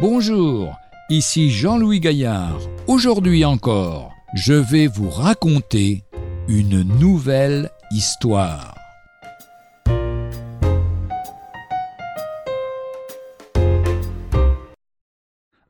Bonjour, 0.00 0.78
ici 1.10 1.50
Jean-Louis 1.50 2.00
Gaillard. 2.00 2.58
Aujourd'hui 2.86 3.44
encore, 3.44 4.14
je 4.32 4.54
vais 4.54 4.86
vous 4.86 5.10
raconter 5.10 6.04
une 6.48 6.82
nouvelle 6.98 7.70
histoire. 7.90 8.74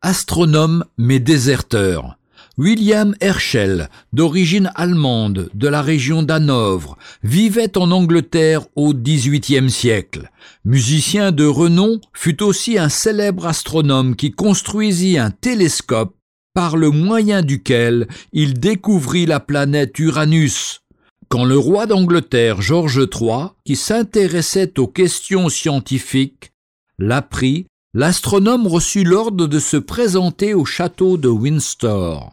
Astronome 0.00 0.84
mais 0.96 1.18
déserteur. 1.18 2.19
William 2.58 3.14
Herschel, 3.20 3.88
d'origine 4.12 4.70
allemande, 4.74 5.50
de 5.54 5.68
la 5.68 5.82
région 5.82 6.22
d'Hanovre, 6.22 6.98
vivait 7.22 7.78
en 7.78 7.90
Angleterre 7.90 8.66
au 8.74 8.92
XVIIIe 8.92 9.70
siècle. 9.70 10.30
Musicien 10.64 11.32
de 11.32 11.46
renom, 11.46 12.00
fut 12.12 12.42
aussi 12.42 12.78
un 12.78 12.88
célèbre 12.88 13.46
astronome 13.46 14.16
qui 14.16 14.32
construisit 14.32 15.16
un 15.16 15.30
télescope 15.30 16.14
par 16.54 16.76
le 16.76 16.90
moyen 16.90 17.42
duquel 17.42 18.08
il 18.32 18.54
découvrit 18.54 19.26
la 19.26 19.40
planète 19.40 19.98
Uranus. 19.98 20.82
Quand 21.28 21.44
le 21.44 21.56
roi 21.56 21.86
d'Angleterre 21.86 22.60
George 22.60 23.08
III, 23.12 23.50
qui 23.64 23.76
s'intéressait 23.76 24.78
aux 24.80 24.88
questions 24.88 25.48
scientifiques, 25.48 26.52
l'apprit, 26.98 27.66
l'astronome 27.94 28.66
reçut 28.66 29.04
l'ordre 29.04 29.46
de 29.46 29.58
se 29.60 29.76
présenter 29.76 30.54
au 30.54 30.64
château 30.64 31.16
de 31.16 31.28
Windsor. 31.28 32.32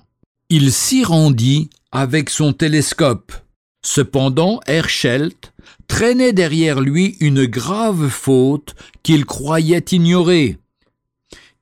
Il 0.50 0.72
s'y 0.72 1.04
rendit 1.04 1.70
avec 1.92 2.30
son 2.30 2.54
télescope. 2.54 3.34
Cependant, 3.82 4.62
Herschel 4.66 5.34
traînait 5.90 6.32
derrière 6.32 6.80
lui 6.80 7.18
une 7.20 7.46
grave 7.46 8.08
faute 8.08 8.74
qu'il 9.04 9.26
croyait 9.26 9.84
ignorer. 9.92 10.58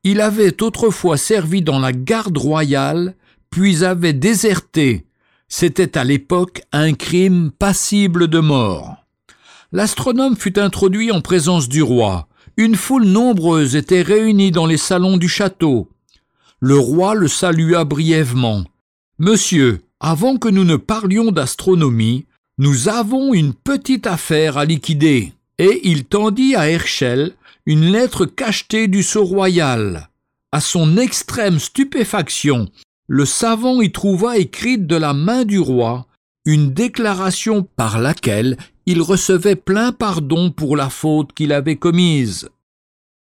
Il 0.03 0.21
avait 0.21 0.61
autrefois 0.61 1.17
servi 1.17 1.63
dans 1.63 1.79
la 1.79 1.93
garde 1.93 2.37
royale, 2.37 3.15
puis 3.49 3.83
avait 3.83 4.13
déserté. 4.13 5.07
C'était 5.47 5.97
à 5.97 6.03
l'époque 6.03 6.61
un 6.71 6.93
crime 6.93 7.49
passible 7.57 8.27
de 8.27 8.39
mort. 8.39 8.97
L'astronome 9.71 10.37
fut 10.37 10.59
introduit 10.59 11.11
en 11.11 11.21
présence 11.21 11.69
du 11.69 11.81
roi. 11.81 12.27
Une 12.55 12.75
foule 12.75 13.05
nombreuse 13.05 13.75
était 13.75 14.03
réunie 14.03 14.51
dans 14.51 14.67
les 14.67 14.77
salons 14.77 15.17
du 15.17 15.27
château. 15.27 15.89
Le 16.59 16.77
roi 16.77 17.15
le 17.15 17.27
salua 17.27 17.83
brièvement. 17.83 18.63
Monsieur, 19.17 19.81
avant 20.01 20.35
que 20.35 20.49
nous 20.49 20.65
ne 20.65 20.75
parlions 20.75 21.31
d'astronomie, 21.31 22.25
nous 22.57 22.89
avons 22.89 23.33
une 23.33 23.53
petite 23.53 24.07
affaire 24.07 24.57
à 24.57 24.65
liquider. 24.65 25.31
Et 25.57 25.79
il 25.85 26.03
tendit 26.03 26.53
à 26.55 26.69
Herschel 26.69 27.33
une 27.65 27.85
lettre 27.85 28.25
cachetée 28.25 28.89
du 28.89 29.03
sceau 29.03 29.23
royal. 29.23 30.09
À 30.51 30.59
son 30.59 30.97
extrême 30.97 31.59
stupéfaction, 31.59 32.69
le 33.07 33.25
savant 33.25 33.79
y 33.79 33.93
trouva 33.93 34.37
écrite 34.37 34.85
de 34.85 34.97
la 34.97 35.13
main 35.13 35.45
du 35.45 35.59
roi 35.59 36.07
une 36.43 36.73
déclaration 36.73 37.63
par 37.77 37.99
laquelle 37.99 38.57
il 38.85 39.01
recevait 39.01 39.55
plein 39.55 39.93
pardon 39.93 40.51
pour 40.51 40.75
la 40.75 40.89
faute 40.89 41.31
qu'il 41.31 41.53
avait 41.53 41.77
commise. 41.77 42.49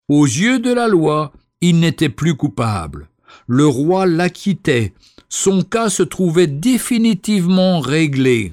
Aux 0.08 0.24
yeux 0.24 0.58
de 0.58 0.72
la 0.72 0.88
loi, 0.88 1.32
il 1.60 1.80
n'était 1.80 2.08
plus 2.08 2.34
coupable. 2.34 3.08
Le 3.46 3.66
roi 3.66 4.06
l'acquittait 4.06 4.94
son 5.34 5.62
cas 5.62 5.88
se 5.88 6.02
trouvait 6.02 6.46
définitivement 6.46 7.80
réglé. 7.80 8.52